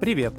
Привет! 0.00 0.32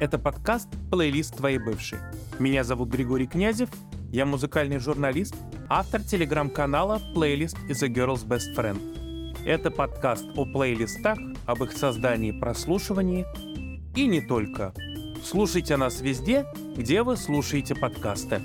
Это 0.00 0.18
подкаст 0.18 0.68
«Плейлист 0.90 1.36
твоей 1.36 1.58
бывшей». 1.58 2.00
Меня 2.40 2.64
зовут 2.64 2.88
Григорий 2.88 3.28
Князев, 3.28 3.70
я 4.10 4.26
музыкальный 4.26 4.80
журналист, 4.80 5.36
автор 5.68 6.02
телеграм-канала 6.02 7.00
«Плейлист 7.14 7.56
is 7.68 7.84
a 7.84 7.88
girl's 7.88 8.26
best 8.26 8.52
friend». 8.56 9.38
Это 9.46 9.70
подкаст 9.70 10.24
о 10.34 10.44
плейлистах, 10.44 11.20
об 11.46 11.62
их 11.62 11.70
создании 11.70 12.36
и 12.36 12.40
прослушивании, 12.40 13.26
и 13.94 14.08
не 14.08 14.20
только. 14.20 14.74
Слушайте 15.22 15.76
нас 15.76 16.00
везде, 16.00 16.44
где 16.76 17.04
вы 17.04 17.16
слушаете 17.16 17.76
подкасты. 17.76 18.42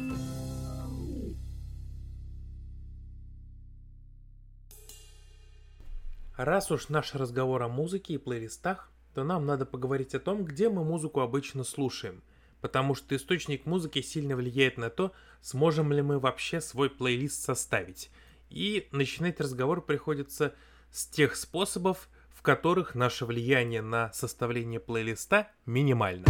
Раз 6.38 6.70
уж 6.70 6.90
наш 6.90 7.16
разговор 7.16 7.63
о 7.63 7.68
музыке 7.68 8.13
и 8.13 8.18
плейлистах, 8.20 8.91
то 9.16 9.24
нам 9.24 9.46
надо 9.46 9.66
поговорить 9.66 10.14
о 10.14 10.20
том, 10.20 10.44
где 10.44 10.70
мы 10.70 10.84
музыку 10.84 11.22
обычно 11.22 11.64
слушаем, 11.64 12.22
потому 12.60 12.96
что 12.96 13.16
источник 13.16 13.66
музыки 13.66 14.02
сильно 14.02 14.36
влияет 14.36 14.78
на 14.78 14.90
то, 14.90 15.14
сможем 15.41 15.94
ли 15.94 16.02
мы 16.02 16.20
вообще 16.20 16.60
свой 16.60 16.90
плейлист 16.90 17.41
составить. 17.41 18.12
И 18.50 18.90
начинать 18.91 19.40
разговор 19.40 19.82
приходится 19.82 20.54
с 20.91 21.08
тех 21.08 21.38
способов, 21.38 22.10
в 22.30 22.41
которых 22.41 22.94
наше 22.94 23.26
влияние 23.26 23.82
на 23.82 24.12
составление 24.12 24.82
плейлиста 24.82 25.48
минимально. 25.66 26.26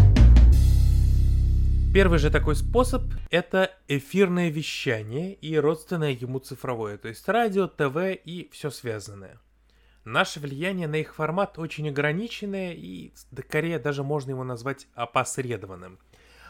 Первый 1.92 2.20
же 2.20 2.30
такой 2.30 2.56
способ– 2.56 3.02
это 3.32 3.72
эфирное 3.88 4.52
вещание 4.52 5.34
и 5.34 5.58
родственное 5.58 6.12
ему 6.12 6.38
цифровое, 6.38 7.00
то 7.00 7.08
есть 7.08 7.28
радио, 7.28 7.68
ТВ 7.68 8.22
и 8.24 8.48
все 8.52 8.70
связанное. 8.70 9.40
Наше 10.05 10.40
влияние 10.40 10.88
на 10.88 10.98
их 10.98 11.16
формат 11.16 11.57
очень 11.57 11.90
ограниченное 11.90 12.74
и, 12.74 13.12
скорее, 13.16 13.80
даже 13.80 14.04
можно 14.04 14.30
его 14.30 14.43
назвать 14.43 14.88
опосредованным. 14.93 15.98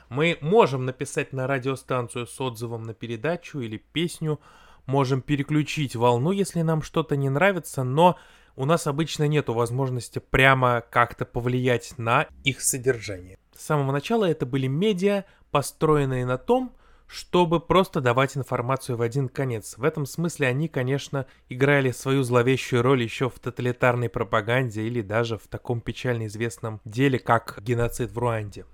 Мы 0.09 0.37
можем 0.41 0.85
написать 0.85 1.31
на 1.31 1.47
радиостанцию 1.47 2.27
с 2.27 2.39
отзывом 2.39 2.83
на 2.83 2.93
передачу 2.93 3.59
или 3.59 3.77
песню, 3.77 4.41
можем 4.85 5.21
переключить 5.21 5.95
волну, 5.95 6.31
если 6.31 6.61
нам 6.61 6.81
что-то 6.81 7.15
не 7.15 7.29
нравится, 7.29 7.83
но 7.83 8.17
у 8.57 8.65
нас 8.65 8.87
обычно 8.87 9.27
нет 9.27 9.47
возможности 9.47 10.19
прямо 10.19 10.81
как-то 10.81 11.25
повлиять 11.25 11.97
на 11.97 12.27
их 12.43 12.61
содержание. 12.61 13.37
С 13.55 13.65
самого 13.65 13.93
начала 13.93 14.25
это 14.25 14.45
были 14.45 14.67
медиа, 14.67 15.23
построенные 15.49 16.25
на 16.25 16.37
том, 16.37 16.75
чтобы 17.07 17.59
просто 17.59 18.01
давать 18.01 18.37
информацию 18.37 18.97
в 18.97 19.01
один 19.01 19.29
конец. 19.29 19.77
В 19.77 19.83
этом 19.83 20.05
смысле 20.05 20.47
они, 20.47 20.67
конечно, 20.67 21.25
играли 21.49 21.91
свою 21.91 22.23
зловещую 22.23 22.81
роль 22.81 23.03
еще 23.03 23.29
в 23.29 23.39
тоталитарной 23.39 24.09
пропаганде 24.09 24.83
или 24.83 25.01
даже 25.01 25.37
в 25.37 25.47
таком 25.47 25.81
печально 25.81 26.27
известном 26.27 26.81
деле, 26.85 27.19
как 27.19 27.59
геноцид 27.61 28.11
в 28.11 28.17
Руанде. 28.17 28.65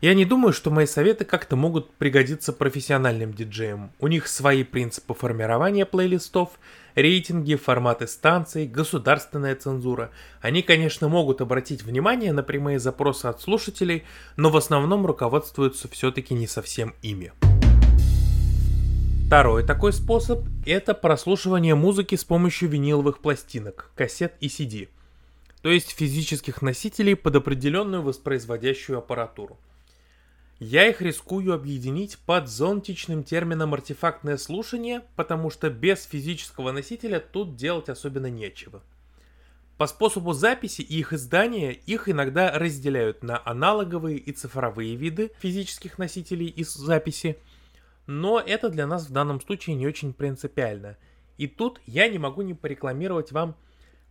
Я 0.00 0.12
не 0.12 0.26
думаю, 0.26 0.52
что 0.52 0.70
мои 0.70 0.84
советы 0.84 1.24
как-то 1.24 1.56
могут 1.56 1.94
пригодиться 1.94 2.52
профессиональным 2.52 3.32
диджеям. 3.32 3.90
У 4.00 4.08
них 4.08 4.26
свои 4.26 4.62
принципы 4.62 5.14
формирования 5.14 5.86
плейлистов, 5.86 6.50
рейтинги, 6.94 7.54
форматы 7.54 8.06
станций, 8.06 8.66
государственная 8.66 9.56
цензура. 9.56 10.10
Они, 10.42 10.60
конечно, 10.60 11.08
могут 11.08 11.40
обратить 11.40 11.84
внимание 11.84 12.34
на 12.34 12.42
прямые 12.42 12.80
запросы 12.80 13.26
от 13.26 13.40
слушателей, 13.40 14.04
но 14.36 14.50
в 14.50 14.58
основном 14.58 15.06
руководствуются 15.06 15.88
все-таки 15.88 16.34
не 16.34 16.46
совсем 16.46 16.94
ими. 17.00 17.32
Второй 19.34 19.64
такой 19.64 19.92
способ– 19.92 20.46
это 20.64 20.94
прослушивание 20.94 21.74
музыки 21.74 22.14
с 22.14 22.22
помощью 22.22 22.68
виниловых 22.68 23.18
пластинок, 23.18 23.90
кассет 23.96 24.34
и 24.38 24.46
CD, 24.46 24.88
то 25.60 25.70
есть 25.70 25.90
физических 25.90 26.62
носителей 26.62 27.16
под 27.16 27.34
определенную 27.34 28.00
воспроизводящую 28.00 28.98
аппаратуру. 28.98 29.58
Я 30.60 30.88
их 30.88 31.02
рискую 31.02 31.52
объединить 31.52 32.16
под 32.18 32.48
зонтичным 32.48 33.24
термином 33.24 33.74
артефактное 33.74 34.36
слушание, 34.36 35.02
потому 35.16 35.50
что 35.50 35.68
без 35.68 36.04
физического 36.04 36.70
носителя 36.70 37.18
тут 37.18 37.56
делать 37.56 37.88
особенно 37.88 38.30
нечего. 38.30 38.82
По 39.78 39.88
способу 39.88 40.32
записи 40.32 40.82
и 40.82 41.00
их 41.00 41.12
издания 41.12 41.72
их 41.72 42.08
иногда 42.08 42.56
разделяют 42.56 43.24
на 43.24 43.42
аналоговые 43.44 44.18
и 44.18 44.30
цифровые 44.30 44.94
виды 44.94 45.32
физических 45.40 45.98
носителей 45.98 46.46
из 46.46 46.72
записи– 46.72 47.36
но 48.06 48.40
это 48.40 48.68
для 48.68 48.86
нас 48.86 49.08
в 49.08 49.12
данном 49.12 49.40
случае 49.40 49.76
не 49.76 49.86
очень 49.86 50.12
принципиально. 50.12 50.96
И 51.36 51.46
тут 51.46 51.80
я 51.86 52.08
не 52.08 52.18
могу 52.18 52.42
не 52.42 52.54
порекламировать 52.54 53.32
вам 53.32 53.56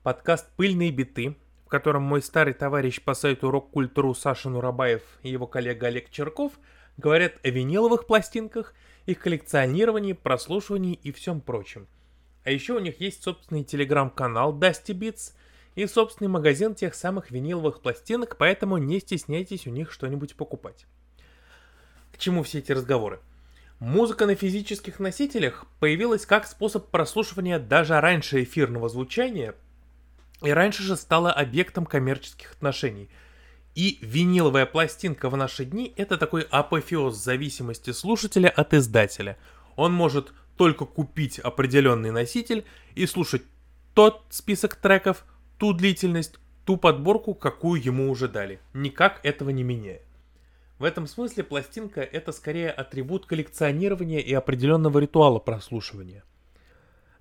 подкаст 0.01 0.49
«Пыльные 0.55 0.91
биты», 0.91 1.35
в 1.65 1.69
котором 1.69 2.03
мой 2.03 2.21
старый 2.21 2.53
товарищ 2.53 3.01
по 3.01 3.13
сайту 3.13 3.49
рок-культуру 3.51 4.13
Саша 4.13 4.49
Нурабаев 4.49 5.01
и 5.21 5.29
его 5.29 5.47
коллега 5.47 5.87
Олег 5.87 6.09
Черков 6.09 6.53
говорят 6.97 7.33
о 7.43 7.49
виниловых 7.49 8.05
пластинках, 8.05 8.73
их 9.05 9.19
коллекционировании, 9.19 10.13
прослушивании 10.13 10.93
и 10.93 11.11
всем 11.11 11.41
прочем. 11.41 11.87
А 12.43 12.51
еще 12.51 12.73
у 12.73 12.79
них 12.79 12.99
есть 12.99 13.23
собственный 13.23 13.63
телеграм-канал 13.63 14.57
Dusty 14.57 14.93
Beats 14.93 15.33
и 15.75 15.85
собственный 15.87 16.29
магазин 16.29 16.75
тех 16.75 16.93
самых 16.93 17.31
виниловых 17.31 17.81
пластинок, 17.81 18.37
поэтому 18.37 18.77
не 18.77 18.99
стесняйтесь 18.99 19.65
у 19.65 19.69
них 19.69 19.91
что-нибудь 19.91 20.35
покупать. 20.35 20.85
К 22.11 22.17
чему 22.17 22.43
все 22.43 22.59
эти 22.59 22.71
разговоры? 22.71 23.19
Музыка 23.79 24.25
на 24.25 24.35
физических 24.35 24.99
носителях 24.99 25.65
появилась 25.79 26.25
как 26.25 26.47
способ 26.47 26.89
прослушивания 26.89 27.59
даже 27.59 27.99
раньше 27.99 28.43
эфирного 28.43 28.87
звучания, 28.87 29.55
и 30.41 30.51
раньше 30.51 30.83
же 30.83 30.95
стала 30.95 31.31
объектом 31.31 31.85
коммерческих 31.85 32.53
отношений. 32.53 33.09
И 33.75 33.97
виниловая 34.01 34.65
пластинка 34.65 35.29
в 35.29 35.35
наши 35.35 35.65
дни– 35.65 35.93
это 35.97 36.17
такой 36.17 36.43
апофеоз 36.43 37.15
зависимости 37.15 37.91
слушателя 37.91 38.49
от 38.49 38.73
издателя. 38.73 39.37
Он 39.75 39.93
может 39.93 40.31
только 40.57 40.85
купить 40.85 41.39
определенный 41.39 42.11
носитель 42.11 42.65
и 42.93 43.05
слушать 43.07 43.43
тот 43.93 44.23
список 44.29 44.75
треков, 44.75 45.25
ту 45.57 45.73
длительность, 45.73 46.35
ту 46.65 46.77
подборку, 46.77 47.33
какую 47.33 47.83
ему 47.83 48.09
уже 48.09 48.27
дали, 48.27 48.59
никак 48.73 49.19
этого 49.23 49.49
не 49.49 49.63
меняя. 49.63 50.01
В 50.83 50.85
этом 50.85 51.07
смысле 51.07 51.45
пластинка 51.45 52.01
это 52.01 52.33
скорее 52.33 52.69
атрибут 52.69 53.25
коллекционирования 53.25 54.19
и 54.19 54.33
определенного 54.33 54.99
ритуала 54.99 55.39
прослушивания. 55.39 56.25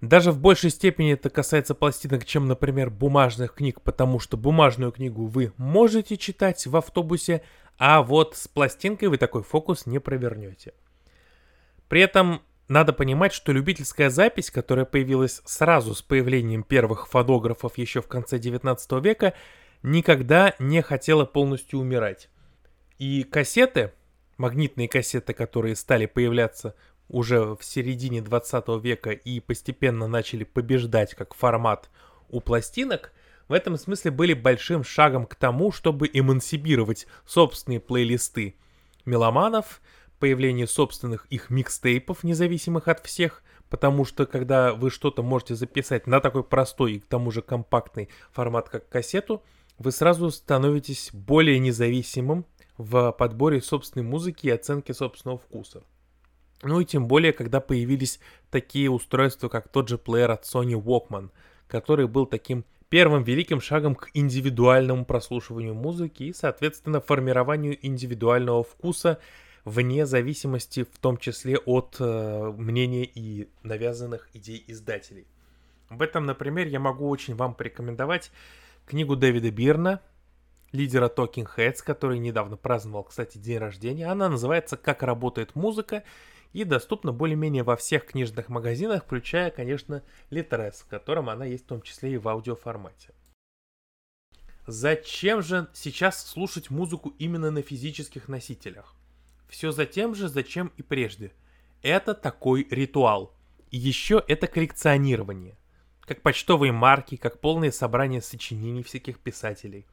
Даже 0.01 0.33
в 0.33 0.41
большей 0.41 0.71
степени 0.71 1.13
это 1.13 1.31
касается 1.31 1.77
пластинок, 1.77 2.25
чем, 2.25 2.49
например, 2.49 2.91
бумажных 2.91 3.55
книг, 3.55 3.81
потому 3.81 4.19
что 4.19 4.37
бумажную 4.37 4.91
книгу 4.91 5.27
вы 5.27 5.53
можете 5.59 6.17
читать 6.17 6.67
в 6.67 6.77
автобусе, 6.77 7.43
а 7.79 8.03
вот 8.03 8.35
с 8.35 8.49
пластинкой 8.49 9.07
вы 9.07 9.17
такой 9.17 9.45
фокус 9.45 9.87
не 9.87 10.01
провернете. 10.01 10.75
При 11.89 12.01
этом 12.01 12.43
надо 12.67 12.93
понимать, 12.93 13.33
что 13.33 13.53
любительская 13.53 14.11
запись, 14.11 14.51
которая 14.51 14.87
появилась 14.87 15.41
сразу 15.45 15.95
с 15.95 16.03
появлением 16.03 16.65
первых 16.65 17.07
фотографов 17.07 17.79
еще 17.79 18.03
в 18.03 18.09
конце 18.09 18.41
19 18.41 18.91
века, 19.05 19.35
никогда 19.85 20.57
не 20.59 20.83
хотела 20.83 21.25
полностью 21.25 21.79
умирать. 21.79 22.29
И 23.03 23.25
кассеты, 23.25 23.91
магнитные 24.37 24.87
кассеты, 24.87 25.33
которые 25.33 25.75
стали 25.75 26.07
появляться 26.07 26.77
уже 27.09 27.57
в 27.57 27.59
середине 27.63 28.23
20 28.23 28.81
века 28.81 29.11
и 29.11 29.41
постепенно 29.41 30.07
начали 30.07 30.45
побеждать 30.45 31.17
как 31.17 31.35
формат 31.35 31.91
у 32.29 32.41
пластинок, 32.41 33.13
в 33.49 33.55
этом 33.55 33.77
смысле 33.77 34.13
были 34.13 34.35
большим 34.35 34.85
шагом 34.85 35.27
к 35.27 35.35
тому, 35.35 35.73
чтобы 35.73 36.09
эмансипировать 36.13 37.09
собственные 37.27 37.81
плейлисты 37.81 38.55
меломанов, 39.05 39.83
появление 40.21 40.69
собственных 40.69 41.27
их 41.29 41.51
микстейпов, 41.51 42.23
независимых 42.23 42.87
от 42.87 43.05
всех, 43.05 43.43
потому 43.69 44.05
что 44.05 44.27
когда 44.27 44.75
вы 44.75 44.91
что-то 44.91 45.25
можете 45.25 45.57
записать 45.57 46.07
на 46.07 46.21
такой 46.21 46.45
простой 46.45 46.93
и 46.93 47.01
к 47.01 47.07
тому 47.07 47.33
же 47.33 47.43
компактный 47.43 48.11
формат, 48.31 48.69
как 48.69 48.89
кассету, 48.89 49.43
вы 49.77 49.91
сразу 49.91 50.31
становитесь 50.31 51.11
более 51.13 51.59
независимым 51.59 52.47
в 52.83 53.13
подборе 53.13 53.61
собственной 53.61 54.05
музыки 54.05 54.47
и 54.47 54.51
оценке 54.51 54.95
собственного 54.95 55.39
вкуса. 55.39 55.83
Ну 56.63 56.81
и 56.81 56.85
тем 56.85 57.09
более, 57.09 57.33
когда 57.33 57.61
появились 57.61 58.21
такие 58.51 58.91
устройства, 58.91 59.49
как 59.49 59.69
тот 59.69 59.89
же 59.89 59.99
плеер 59.99 60.31
от 60.31 60.45
Sony 60.45 60.81
Walkman, 60.81 61.31
который 61.67 62.07
был 62.07 62.27
таким 62.27 62.65
первым 62.89 63.25
великим 63.25 63.61
шагом 63.61 63.95
к 63.95 64.11
индивидуальному 64.15 65.05
прослушиванию 65.05 65.75
музыки 65.75 66.25
и, 66.25 66.33
соответственно, 66.33 67.01
формированию 67.01 67.79
индивидуального 67.85 68.63
вкуса 68.63 69.19
вне 69.65 70.07
зависимости 70.07 70.85
в 70.85 70.99
том 70.99 71.17
числе 71.17 71.57
от 71.57 71.97
э, 72.01 72.53
мнения 72.57 73.05
и 73.05 73.49
навязанных 73.63 74.29
идей 74.35 74.63
издателей. 74.67 75.27
В 75.89 76.03
этом, 76.03 76.27
например, 76.27 76.67
я 76.67 76.81
могу 76.81 77.09
очень 77.09 77.35
вам 77.35 77.55
порекомендовать 77.55 78.31
книгу 78.87 79.17
Дэвида 79.17 79.51
Бирна 79.51 80.01
лидера 80.73 81.09
Talking 81.09 81.49
Heads, 81.57 81.83
который 81.85 82.19
недавно 82.19 82.57
праздновал, 82.57 83.05
кстати, 83.05 83.39
день 83.39 83.59
рождения. 83.59 84.07
Она 84.07 84.29
называется 84.29 84.77
«Как 84.77 85.03
работает 85.03 85.55
музыка» 85.55 86.03
и 86.53 86.65
доступна 86.65 87.13
более-менее 87.13 87.63
во 87.63 87.77
всех 87.77 88.07
книжных 88.07 88.49
магазинах, 88.49 89.05
включая, 89.05 89.51
конечно, 89.51 90.03
Litres, 90.31 90.83
в 90.83 90.87
котором 90.87 91.31
она 91.31 91.45
есть 91.45 91.65
в 91.65 91.69
том 91.69 91.83
числе 91.83 92.15
и 92.15 92.19
в 92.19 92.29
аудиоформате. 92.29 93.15
Зачем 94.67 95.43
же 95.43 95.69
сейчас 95.73 96.25
слушать 96.25 96.71
музыку 96.71 97.15
именно 97.19 97.51
на 97.51 97.63
физических 97.63 98.29
носителях? 98.29 98.95
Все 99.49 99.73
за 99.73 99.87
тем 99.87 100.15
же, 100.15 100.29
зачем 100.29 100.73
и 100.77 100.83
прежде. 100.83 101.33
Это 101.83 102.15
такой 102.15 102.67
ритуал. 102.71 103.35
И 103.71 103.77
еще 103.77 104.23
это 104.29 104.47
коллекционирование. 104.47 105.57
Как 106.03 106.23
почтовые 106.23 106.73
марки, 106.73 107.17
как 107.17 107.41
полные 107.41 107.73
собрания 107.73 108.21
сочинений 108.21 108.83
всяких 108.83 109.19
писателей. 109.19 109.85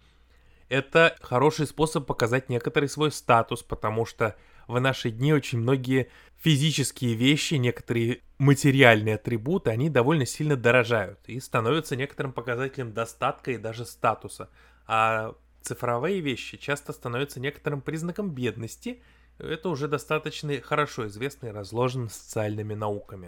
Это 0.69 1.17
хороший 1.21 1.65
способ 1.65 2.05
показать 2.05 2.47
некоторый 2.47 2.87
свой 2.89 3.11
статус, 3.11 3.63
потому 3.63 4.05
что 4.05 4.35
в 4.67 4.79
наши 4.79 5.09
дни 5.09 5.33
очень 5.33 5.57
многие 5.57 6.11
физические 6.37 7.15
вещи, 7.15 7.55
некоторые 7.55 8.21
материальные 8.37 9.15
атрибуты, 9.15 9.71
они 9.71 9.89
довольно 9.89 10.27
сильно 10.27 10.55
дорожают 10.55 11.19
и 11.25 11.39
становятся 11.39 11.95
некоторым 11.95 12.33
показателем 12.33 12.93
достатка 12.93 13.49
и 13.49 13.57
даже 13.57 13.83
статуса. 13.83 14.49
А 14.85 15.33
цифровые 15.63 16.19
вещи 16.19 16.55
часто 16.57 16.93
становятся 16.93 17.39
некоторым 17.39 17.81
признаком 17.81 18.29
бедности. 18.29 19.01
Это 19.39 19.69
уже 19.69 19.87
достаточно 19.87 20.61
хорошо 20.61 21.07
известно 21.07 21.47
и 21.47 21.51
разложено 21.51 22.09
социальными 22.09 22.75
науками. 22.75 23.27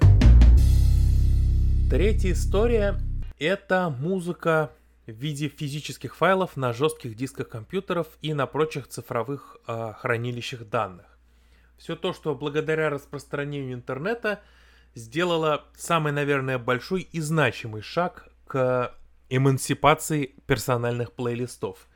Третья 1.89 2.33
история– 2.33 2.99
это 3.39 3.89
музыка 3.89 4.71
в 5.11 5.15
виде 5.15 5.47
физических 5.47 6.15
файлов 6.15 6.57
на 6.57 6.73
жестких 6.73 7.15
дисках 7.15 7.49
компьютеров 7.49 8.07
и 8.21 8.33
на 8.33 8.45
прочих 8.47 8.87
цифровых 8.87 9.57
э, 9.67 9.93
хранилищах 9.97 10.67
данных. 10.67 11.05
Все 11.77 11.95
то, 11.95 12.13
что 12.13 12.35
благодаря 12.35 12.89
распространению 12.89 13.73
интернета 13.73 14.41
сделало 14.95 15.65
самый, 15.75 16.11
наверное, 16.11 16.59
большой 16.59 17.01
и 17.01 17.19
значимый 17.19 17.81
шаг 17.81 18.29
к 18.47 18.95
эмансипации 19.29 20.35
персональных 20.45 21.13
плейлистов. 21.13 21.87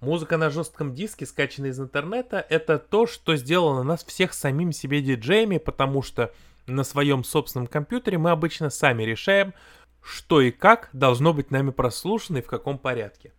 Музыка 0.00 0.36
на 0.36 0.50
жестком 0.50 0.94
диске, 0.94 1.24
скачанная 1.24 1.70
из 1.70 1.80
интернета, 1.80 2.44
это 2.50 2.78
то, 2.78 3.06
что 3.06 3.36
сделало 3.36 3.82
нас 3.82 4.04
всех 4.04 4.34
самим 4.34 4.72
себе 4.72 5.00
диджеями, 5.00 5.58
потому 5.58 6.02
что 6.02 6.32
на 6.66 6.84
своем 6.84 7.24
собственном 7.24 7.66
компьютере 7.66 8.18
мы 8.18 8.30
обычно 8.30 8.70
сами 8.70 9.04
решаем, 9.04 9.54
что 10.04 10.42
и 10.42 10.50
как 10.50 10.90
должно 10.92 11.32
быть 11.32 11.50
нами 11.50 11.70
прослушано 11.70 12.38
и 12.38 12.42
в 12.42 12.46
каком 12.46 12.78
порядке. 12.78 13.32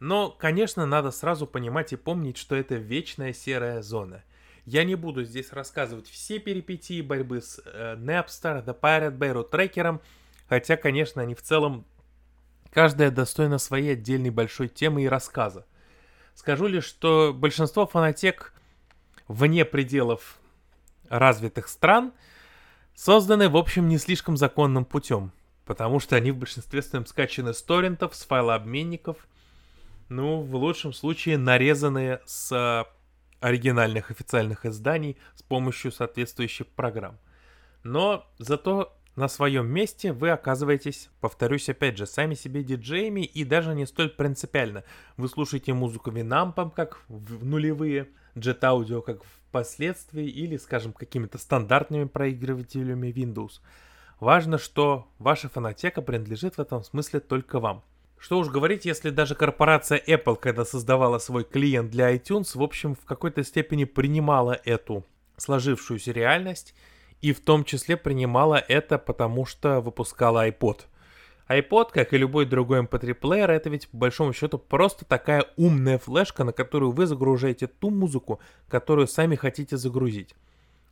Но, 0.00 0.30
конечно, 0.30 0.84
надо 0.84 1.12
сразу 1.12 1.46
понимать 1.46 1.92
и 1.92 1.96
помнить, 1.96 2.36
что 2.36 2.56
это 2.56 2.74
вечная 2.74 3.32
серая 3.32 3.82
зона. 3.82 4.24
Я 4.64 4.84
не 4.84 4.96
буду 4.96 5.24
здесь 5.24 5.52
рассказывать 5.52 6.08
все 6.08 6.40
перипетии 6.40 7.00
борьбы 7.02 7.40
с 7.40 7.60
э, 7.64 7.96
Napster, 7.96 8.64
The 8.64 8.78
Pirate 8.78 9.16
Bay, 9.16 9.32
Road 9.32 10.00
хотя, 10.48 10.76
конечно, 10.76 11.22
они 11.22 11.34
в 11.34 11.42
целом, 11.42 11.86
каждая 12.70 13.10
достойна 13.10 13.58
своей 13.58 13.92
отдельной 13.92 14.30
большой 14.30 14.68
темы 14.68 15.04
и 15.04 15.08
рассказа. 15.08 15.66
Скажу 16.34 16.66
лишь, 16.66 16.84
что 16.84 17.32
большинство 17.32 17.86
фанатек 17.86 18.52
вне 19.28 19.64
пределов 19.64 20.38
развитых 21.08 21.68
стран 21.68 22.12
созданы, 22.94 23.48
в 23.48 23.56
общем, 23.56 23.88
не 23.88 23.98
слишком 23.98 24.36
законным 24.36 24.84
путем 24.84 25.32
потому 25.68 26.00
что 26.00 26.16
они 26.16 26.30
в 26.30 26.38
большинстве 26.38 26.80
своем 26.80 27.04
скачаны 27.04 27.52
с 27.52 27.62
торрентов, 27.62 28.16
с 28.16 28.24
файлообменников, 28.24 29.28
ну, 30.08 30.40
в 30.40 30.54
лучшем 30.56 30.94
случае 30.94 31.36
нарезанные 31.36 32.22
с 32.24 32.86
оригинальных 33.40 34.10
официальных 34.10 34.64
изданий 34.64 35.18
с 35.34 35.42
помощью 35.42 35.92
соответствующих 35.92 36.68
программ. 36.68 37.18
Но 37.84 38.26
зато 38.38 38.96
на 39.14 39.28
своем 39.28 39.66
месте 39.66 40.14
вы 40.14 40.30
оказываетесь, 40.30 41.10
повторюсь 41.20 41.68
опять 41.68 41.98
же, 41.98 42.06
сами 42.06 42.32
себе 42.32 42.64
диджеями 42.64 43.26
и 43.26 43.44
даже 43.44 43.74
не 43.74 43.84
столь 43.84 44.08
принципиально. 44.08 44.84
Вы 45.18 45.28
слушаете 45.28 45.74
музыку 45.74 46.10
винампом, 46.10 46.70
как 46.70 47.02
в 47.08 47.44
нулевые, 47.44 48.08
Audio, 48.34 49.02
как 49.02 49.22
впоследствии, 49.22 50.28
или, 50.28 50.56
скажем, 50.56 50.94
какими-то 50.94 51.36
стандартными 51.36 52.04
проигрывателями 52.04 53.08
Windows– 53.08 53.60
Важно, 54.20 54.58
что 54.58 55.06
ваша 55.18 55.48
фонотека 55.48 56.02
принадлежит 56.02 56.56
в 56.56 56.60
этом 56.60 56.82
смысле 56.82 57.20
только 57.20 57.60
вам. 57.60 57.84
Что 58.18 58.38
уж 58.38 58.48
говорить, 58.48 58.84
если 58.84 59.10
даже 59.10 59.36
корпорация 59.36 60.02
Apple, 60.04 60.36
когда 60.36 60.64
создавала 60.64 61.18
свой 61.18 61.44
клиент 61.44 61.90
для 61.90 62.12
iTunes, 62.14 62.58
в 62.58 62.62
общем, 62.62 62.96
в 62.96 63.04
какой-то 63.04 63.44
степени 63.44 63.84
принимала 63.84 64.58
эту 64.64 65.04
сложившуюся 65.36 66.10
реальность, 66.10 66.74
и 67.20 67.32
в 67.32 67.40
том 67.40 67.62
числе 67.64 67.96
принимала 67.96 68.56
это, 68.56 68.98
потому 68.98 69.44
что 69.44 69.80
выпускала 69.80 70.48
iPod. 70.48 70.80
iPod, 71.48 71.90
как 71.92 72.12
и 72.12 72.18
любой 72.18 72.44
другой 72.44 72.80
MP3-плеер, 72.80 73.50
это 73.52 73.70
ведь 73.70 73.88
по 73.88 73.98
большому 73.98 74.32
счету 74.32 74.58
просто 74.58 75.04
такая 75.04 75.46
умная 75.56 75.98
флешка, 75.98 76.42
на 76.42 76.52
которую 76.52 76.90
вы 76.90 77.06
загружаете 77.06 77.68
ту 77.68 77.90
музыку, 77.90 78.40
которую 78.68 79.06
сами 79.06 79.36
хотите 79.36 79.76
загрузить. 79.76 80.34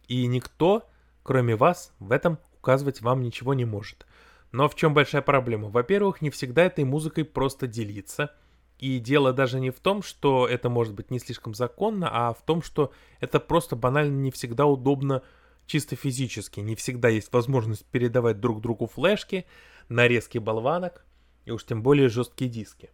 И 0.07 0.25
никто, 0.29 0.89
кроме 1.25 1.57
вас, 1.57 1.93
в 1.99 2.13
этом 2.13 2.39
указывать 2.67 3.01
вам 3.01 3.23
ничего 3.23 3.55
не 3.55 3.65
может. 3.65 4.07
Но 4.51 4.69
в 4.69 4.75
чем 4.75 4.93
большая 4.93 5.23
проблема? 5.23 5.69
Во-первых, 5.69 6.21
не 6.21 6.31
всегда 6.31 6.65
этой 6.65 6.83
музыкой 6.83 7.25
просто 7.25 7.69
делиться. 7.69 8.35
И 8.81 8.99
дело 8.99 9.33
даже 9.33 9.61
не 9.61 9.71
в 9.71 9.79
том, 9.79 10.03
что 10.03 10.49
это 10.49 10.69
может 10.69 10.93
быть 10.95 11.13
не 11.13 11.21
слишком 11.21 11.55
законно, 11.55 12.11
а 12.13 12.35
в 12.35 12.45
том, 12.45 12.63
что 12.63 12.93
это 13.21 13.39
просто 13.39 13.77
банально 13.77 14.21
не 14.21 14.33
всегда 14.33 14.67
удобно 14.67 15.23
чисто 15.67 15.95
физически. 15.95 16.59
Не 16.59 16.75
всегда 16.75 17.09
есть 17.09 17.33
возможность 17.33 17.87
передавать 17.87 18.41
друг 18.41 18.61
другу 18.61 18.87
флешки, 18.87 19.47
нарезки 19.89 20.39
болванок 20.39 21.07
и 21.45 21.53
уж 21.53 21.65
тем 21.65 21.83
более 21.83 22.09
жесткие 22.09 22.51
диски. 22.51 22.91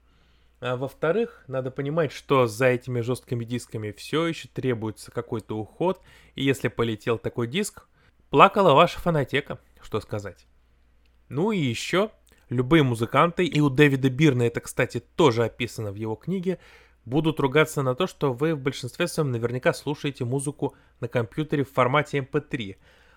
А 0.60 0.76
во-вторых, 0.76 1.44
надо 1.48 1.70
понимать, 1.70 2.12
что 2.12 2.46
за 2.46 2.66
этими 2.66 3.00
жесткими 3.00 3.44
дисками 3.44 3.90
все 3.90 4.26
еще 4.26 4.48
требуется 4.48 5.10
какой-то 5.10 5.58
уход, 5.58 6.00
и 6.34 6.44
если 6.44 6.68
полетел 6.68 7.18
такой 7.18 7.48
диск, 7.48 7.86
Плакала 8.32 8.72
ваша 8.72 8.98
фанатека, 8.98 9.58
что 9.82 10.00
сказать. 10.00 10.46
Ну 11.28 11.52
и 11.52 11.58
еще, 11.58 12.12
любые 12.48 12.82
музыканты, 12.82 13.44
и 13.44 13.60
у 13.60 13.68
Дэвида 13.68 14.08
Бирна 14.08 14.44
это, 14.44 14.62
кстати, 14.62 15.00
тоже 15.00 15.44
описано 15.44 15.92
в 15.92 15.96
его 15.96 16.14
книге, 16.14 16.58
будут 17.04 17.40
ругаться 17.40 17.82
на 17.82 17.94
то, 17.94 18.06
что 18.06 18.32
вы 18.32 18.54
в 18.54 18.58
большинстве 18.58 19.06
своем 19.06 19.32
наверняка 19.32 19.74
слушаете 19.74 20.24
музыку 20.24 20.74
на 21.00 21.08
компьютере 21.08 21.62
в 21.62 21.72
формате 21.74 22.20
MP3. 22.20 22.70
Эм 22.70 22.76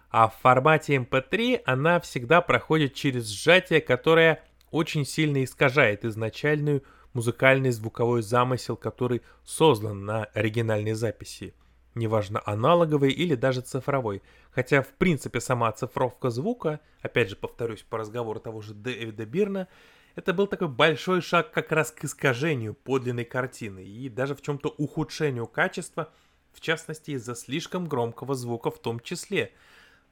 а 0.09 0.27
в 0.27 0.35
формате 0.41 0.97
MP3 0.97 1.55
эм 1.55 1.61
она 1.65 2.01
всегда 2.01 2.41
проходит 2.41 2.93
через 2.93 3.29
сжатие, 3.29 3.79
которое 3.79 4.43
очень 4.69 5.05
сильно 5.05 5.45
искажает 5.45 6.03
изначальную 6.03 6.83
музыкальный 7.13 7.71
звуковой 7.71 8.21
замысел, 8.21 8.75
который 8.75 9.21
создан 9.45 10.03
на 10.03 10.25
оригинальной 10.25 10.91
записи 10.91 11.53
неважно 11.95 12.41
аналоговый 12.45 13.11
или 13.11 13.35
даже 13.35 13.61
цифровой. 13.61 14.21
Хотя, 14.51 14.81
в 14.81 14.89
принципе, 14.89 15.39
сама 15.39 15.69
оцифровка 15.69 16.29
звука, 16.29 16.79
опять 17.01 17.29
же, 17.29 17.35
повторюсь, 17.35 17.81
по 17.83 17.97
разговору 17.97 18.39
того 18.39 18.61
же 18.61 18.73
Дэвида 18.73 19.25
Бирна, 19.25 19.67
это 20.15 20.33
был 20.33 20.47
такой 20.47 20.67
большой 20.67 21.21
шаг 21.21 21.51
как 21.51 21.71
раз 21.71 21.91
к 21.91 22.05
искажению 22.05 22.73
подлинной 22.73 23.25
картины 23.25 23.83
и 23.83 24.07
даже 24.09 24.35
в 24.35 24.41
чем-то 24.41 24.69
ухудшению 24.69 25.47
качества, 25.47 26.11
в 26.53 26.61
частности 26.61 27.11
из-за 27.11 27.35
слишком 27.35 27.87
громкого 27.87 28.33
звука 28.35 28.71
в 28.71 28.79
том 28.79 29.01
числе, 29.01 29.53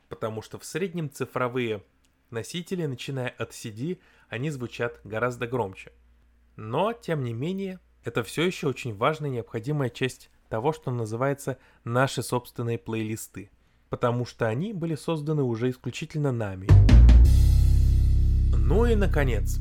потому 0.10 0.42
что 0.42 0.60
в 0.60 0.66
среднем 0.66 1.10
цифровые 1.10 1.84
носители, 2.32 2.86
начиная 2.86 3.30
от 3.30 3.52
CD, 3.52 4.00
они 4.28 4.50
звучат 4.50 5.00
гораздо 5.06 5.48
громче. 5.48 5.94
Но, 6.58 6.92
тем 6.92 7.24
не 7.24 7.34
менее, 7.34 7.80
это 8.04 8.24
все 8.24 8.44
еще 8.44 8.68
очень 8.68 8.94
важная 8.94 9.30
необходимая 9.30 9.90
часть 9.90 10.30
того, 10.54 10.72
что 10.72 10.92
называется 10.92 11.58
наши 11.84 12.22
собственные 12.22 12.78
плейлисты, 12.78 13.50
потому 13.90 14.24
что 14.24 14.46
они 14.46 14.72
были 14.72 14.94
созданы 14.94 15.42
уже 15.42 15.72
исключительно 15.72 16.32
нами. 16.32 16.68
Ну 18.56 18.86
и 18.86 18.94
наконец, 18.94 19.58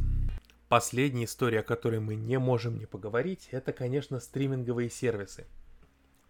последняя 0.68 1.24
история, 1.24 1.60
о 1.60 1.62
которой 1.62 2.00
мы 2.00 2.14
не 2.14 2.38
можем 2.38 2.78
не 2.78 2.84
поговорить, 2.84 3.48
это, 3.52 3.72
конечно, 3.72 4.20
стриминговые 4.20 4.90
сервисы. 4.90 5.46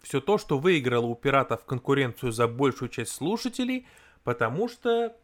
Все 0.00 0.20
то, 0.20 0.38
что 0.38 0.60
выиграло 0.60 1.06
у 1.06 1.16
пиратов 1.16 1.64
конкуренцию 1.64 2.30
за 2.30 2.46
большую 2.46 2.88
часть 2.88 3.10
слушателей, 3.10 3.88
потому 4.22 4.68
что, 4.68 5.16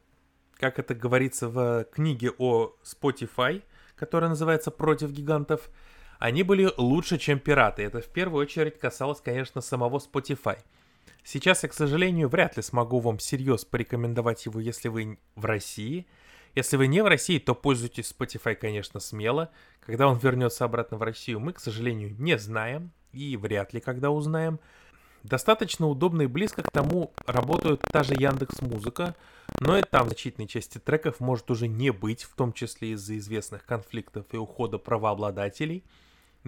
как 0.55 0.81
это 0.81 0.97
говорится 0.97 1.49
в 1.49 1.85
книге 1.93 2.33
о 2.39 2.73
Spotify, 2.83 3.63
которая 3.95 4.31
называется 4.31 4.73
«Против 4.73 5.13
гигантов», 5.13 5.71
они 6.19 6.43
были 6.43 6.71
лучше, 6.77 7.19
чем 7.19 7.39
пираты. 7.39 7.83
Это 7.83 8.01
в 8.01 8.09
первую 8.09 8.43
очередь 8.43 8.79
касалось, 8.79 9.21
конечно, 9.21 9.61
самого 9.61 9.99
Spotify. 9.99 10.59
Сейчас 11.23 11.63
я, 11.63 11.69
к 11.69 11.75
сожалению, 11.75 12.29
вряд 12.29 12.57
ли 12.57 12.63
смогу 12.63 13.01
вам 13.01 13.19
всерьез 13.19 13.65
порекомендовать 13.65 14.47
его, 14.47 14.61
если 14.61 14.89
вы 14.89 15.19
в 15.37 15.45
России. 15.45 16.07
Если 16.55 16.77
вы 16.77 16.89
не 16.89 17.03
в 17.03 17.07
России, 17.07 17.39
то 17.39 17.55
пользуйтесь 17.55 18.13
Spotify, 18.19 18.55
конечно, 18.55 18.99
смело. 18.99 19.51
Когда 19.81 20.09
он 20.09 20.19
вернется 20.19 20.65
обратно 20.65 20.97
в 20.97 21.03
Россию, 21.03 21.39
мы, 21.41 21.53
к 21.53 21.61
сожалению, 21.61 22.15
не 22.19 22.37
знаем 22.37 22.91
и 23.13 23.37
вряд 23.37 23.73
ли 23.73 23.81
когда 23.81 24.11
узнаем. 24.11 24.59
Достаточно 25.23 25.87
удобно 25.87 26.23
и 26.23 26.27
близко 26.27 26.63
к 26.63 26.71
тому 26.71 27.13
работают 27.27 27.83
та 27.93 28.03
же 28.03 28.15
Яндекс 28.15 28.61
Музыка, 28.61 29.15
но 29.61 29.77
и 29.77 29.83
там 29.83 30.07
значительной 30.07 30.49
части 30.49 30.79
треков 30.79 31.21
может 31.21 31.51
уже 31.51 31.69
не 31.69 31.91
быть, 31.91 32.25
в 32.25 32.35
том 32.35 32.53
числе 32.53 32.93
из-за 32.93 33.19
известных 33.19 33.65
конфликтов 33.67 34.27
и 34.33 34.37
ухода 34.37 34.79
правообладателей– 34.79 35.85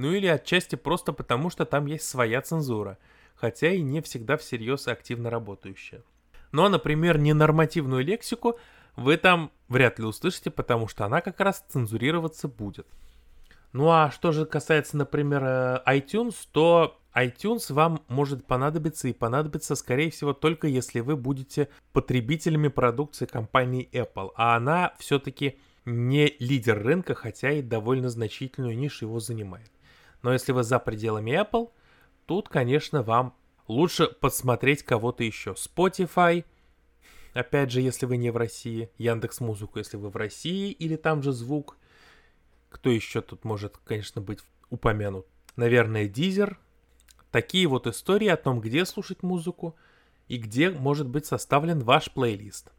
Ну 0.01 0.15
или 0.15 0.29
отчасти 0.29 0.77
просто 0.77 1.13
потому, 1.13 1.51
что 1.51 1.67
там 1.67 1.85
есть 1.85 2.09
своя 2.09 2.41
цензура, 2.41 2.97
хотя 3.35 3.71
и 3.71 3.83
не 3.83 4.01
всегда 4.01 4.39
всерьез 4.39 4.89
и 4.89 4.91
активно 4.91 5.29
работающая. 5.29 6.03
Но, 6.53 6.71
например, 6.71 7.19
ненормативную 7.19 8.03
лексику 8.03 8.59
вы 8.97 9.19
там 9.19 9.53
вряд 9.69 9.99
ли 9.99 10.07
услышите, 10.07 10.51
потому 10.51 10.89
что 10.89 11.05
она 11.05 11.21
как 11.21 11.39
раз 11.41 11.63
цензурироваться 11.69 12.49
будет. 12.49 12.87
Ну 13.75 13.91
а 13.91 14.11
что 14.11 14.33
же 14.33 14.47
касается, 14.47 14.97
например, 14.97 15.45
э, 15.45 15.83
iTunes, 15.87 16.35
то 16.51 16.99
iTunes 17.15 17.71
вам 17.71 18.03
может 18.09 18.47
понадобиться 18.47 19.07
и 19.07 19.13
понадобится, 19.13 19.75
скорее 19.75 20.11
всего, 20.11 20.33
только 20.33 20.67
если 20.67 21.01
вы 21.01 21.15
будете 21.15 21.69
потребителями 21.93 22.69
продукции 22.69 23.27
компании 23.27 23.87
Apple, 23.93 24.31
а 24.35 24.57
она 24.57 24.95
все-таки 24.99 25.59
не 25.85 26.37
лидер 26.39 26.83
рынка, 26.83 27.15
хотя 27.15 27.51
и 27.53 27.61
довольно 27.61 28.09
значительную 28.09 28.79
нишу 28.79 29.05
его 29.05 29.21
занимает. 29.21 29.71
Но 30.23 30.33
если 30.33 30.53
вы 30.53 30.63
за 30.63 30.79
пределами 30.79 31.31
Apple, 31.31 31.71
тут, 32.27 32.49
конечно, 32.49 33.03
вам 33.03 33.35
лучше 33.69 34.09
подсмотреть 34.09 34.83
кого-то 34.83 35.25
еще. 35.25 35.53
Spotify, 35.53 36.45
опять 37.35 37.71
же, 37.71 37.81
если 37.81 38.07
вы 38.07 38.17
не 38.17 38.31
в 38.31 38.37
России, 38.37 38.91
Яндекс 38.99 39.41
Музыку, 39.41 39.79
если 39.79 39.97
вы 39.97 40.11
в 40.11 40.17
России, 40.17 40.71
или 40.73 40.97
там 40.97 41.23
же 41.23 41.33
звук. 41.33 41.77
Кто 42.69 42.91
еще 42.91 43.21
тут 43.21 43.45
может, 43.45 43.79
конечно, 43.85 44.21
быть 44.21 44.41
упомянут? 44.71 45.27
Наверное, 45.57 46.09
Deezer, 46.09 46.57
Такие 47.31 47.69
вот 47.69 47.87
истории 47.87 48.29
о 48.29 48.37
том, 48.37 48.61
где 48.61 48.85
слушать 48.85 49.23
музыку 49.23 49.77
и 50.27 50.37
где 50.37 50.71
может 50.71 51.09
быть 51.09 51.27
составлен 51.27 51.79
ваш 51.81 52.11
плейлист. 52.11 52.73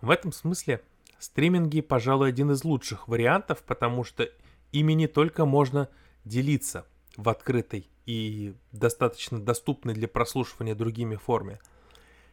В 0.00 0.10
этом 0.10 0.32
смысле 0.32 0.82
стриминги, 1.18 1.80
пожалуй, 1.80 2.28
один 2.28 2.52
из 2.52 2.62
лучших 2.62 3.08
вариантов, 3.08 3.64
потому 3.64 4.04
что 4.04 4.28
ими 4.70 4.92
не 4.92 5.08
только 5.08 5.44
можно 5.44 5.88
делиться 6.24 6.86
в 7.16 7.28
открытой 7.28 7.88
и 8.06 8.54
достаточно 8.72 9.40
доступной 9.40 9.94
для 9.94 10.08
прослушивания 10.08 10.74
другими 10.74 11.16
форме. 11.16 11.60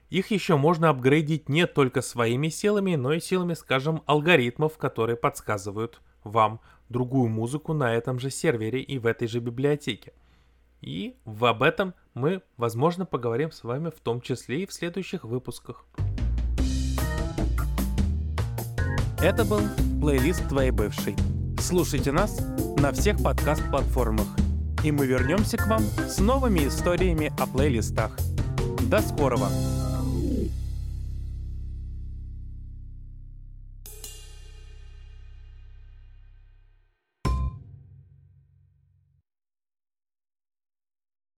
Их 0.09 0.31
еще 0.31 0.55
можно 0.55 0.89
апгрейдить 0.89 1.49
не 1.49 1.67
только 1.67 2.01
своими 2.01 2.49
силами, 2.49 2.95
но 2.95 3.13
и 3.13 3.19
силами, 3.19 3.53
скажем, 3.53 4.03
алгоритмов, 4.05 4.77
которые 4.77 5.17
подсказывают 5.17 6.01
вам 6.23 6.61
другую 6.89 7.29
музыку 7.29 7.73
на 7.73 7.93
этом 7.93 8.19
же 8.19 8.29
сервере 8.29 8.81
и 8.81 8.97
в 8.99 9.05
этой 9.05 9.27
же 9.27 9.39
библиотеке– 9.39 10.13
и 10.81 11.17
об 11.25 11.63
этом 11.63 11.93
мы, 12.13 12.41
возможно, 12.55 13.05
поговорим 13.05 13.51
с 13.51 13.63
вами 13.63 13.89
в 13.89 13.99
том 13.99 14.21
числе 14.21 14.63
и 14.63 14.65
в 14.65 14.73
следующих 14.73 15.23
выпусках. 15.23 15.85
Это 19.19 19.43
был 19.43 19.61
плейлист 19.99 20.47
твоей 20.47 20.71
бывшей. 20.71 21.15
Слушайте 21.67 22.13
нас 22.13 22.39
на 22.77 22.93
всех 22.93 23.21
подкаст-платформах. 23.21 24.25
И 24.85 24.91
мы 24.93 25.05
вернемся 25.05 25.57
к 25.57 25.67
вам 25.67 25.81
с 26.07 26.17
новыми 26.17 26.65
историями 26.65 27.33
о 27.37 27.45
плейлистах. 27.45 28.17
До 28.89 29.01
скорого! 29.01 29.49